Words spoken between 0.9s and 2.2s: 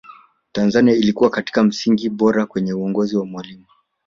ilikuwa katika misingi